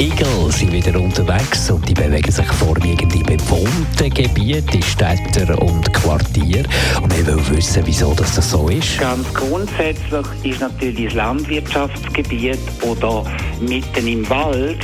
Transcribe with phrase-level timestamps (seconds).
[0.00, 5.92] Igel sind wieder unterwegs und die bewegen sich vorwiegend in bewohnten Gebieten, in Städten und
[5.92, 6.68] Quartieren.
[7.02, 9.00] Und wir wollen wissen, wieso das so ist.
[9.00, 13.24] Ganz grundsätzlich ist natürlich das Landwirtschaftsgebiet oder
[13.60, 14.78] mitten im Wald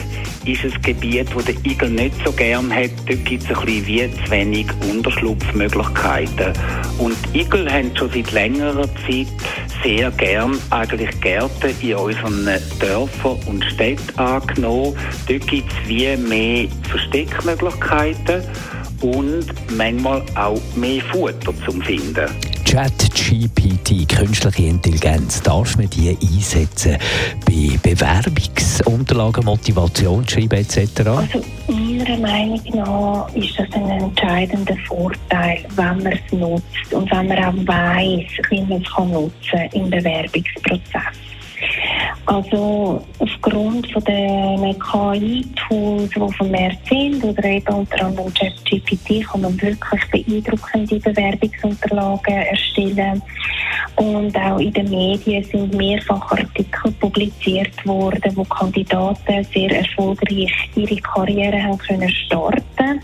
[0.47, 2.91] ist ein Gebiet, wo der Igel nicht so gern hat.
[3.07, 6.53] Dort gibt es ein bisschen wie zu wenig Unterschlupfmöglichkeiten.
[6.99, 9.27] Und Igel haben schon seit längerer Zeit
[9.85, 12.49] sehr gern eigentlich Gärten in unseren
[12.81, 14.97] Dörfern und Städten angenommen.
[15.29, 18.43] Dort gibt es wie mehr Versteckmöglichkeiten
[19.03, 22.31] und manchmal auch mehr Futter zum Finden.
[22.65, 26.97] ChatGPT, künstliche Intelligenz, darf man die einsetzen
[27.47, 31.01] bei Bewerbungsunterlagen, Motivationsschreiben etc.?
[31.07, 31.45] Also
[32.05, 37.39] meiner Meinung nach ist das ein entscheidender Vorteil, wenn man es nutzt und wenn man
[37.45, 41.03] auch weiß, wie man es kann nutzen im Bewerbungsprozess.
[42.27, 49.61] Also aufgrund von den KI-Tools, die vermehrt sind, oder eben unter anderem ChatGPT, kann man
[49.61, 53.23] wirklich beeindruckende Bewerbungsunterlagen erstellen.
[53.97, 60.97] Und auch in den Medien sind mehrfach Artikel publiziert worden, wo Kandidaten sehr erfolgreich ihre
[60.97, 63.01] Karriere haben können starten.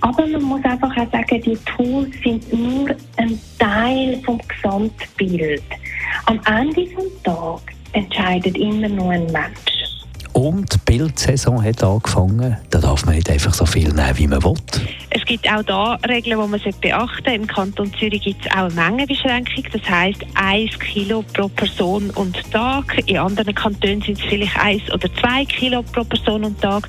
[0.00, 5.62] Aber man muss einfach auch sagen, die Tools sind nur ein Teil vom Gesamtbild.
[6.26, 9.75] Am Ende des Tages entscheidet immer nur ein Mensch.
[10.36, 12.58] Und die Bildsaison hat angefangen.
[12.68, 14.52] Da darf man nicht einfach so viel nehmen, wie man will.
[15.08, 17.30] Es gibt auch da Regeln, die man beachten sollte.
[17.30, 19.64] Im Kanton Zürich gibt es auch eine Mengenbeschränkung.
[19.72, 23.02] Das heisst, 1 Kilo pro Person und Tag.
[23.06, 26.86] In anderen Kantonen sind es vielleicht 1 oder 2 Kilo pro Person und Tag.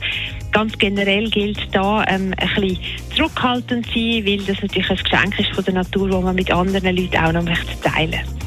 [0.51, 2.77] Ganz generell gilt da ähm, ein bisschen
[3.15, 6.97] zurückhaltend sein, weil das natürlich ein Geschenk ist von der Natur, das man mit anderen
[6.97, 8.46] Leuten auch noch teilen möchte.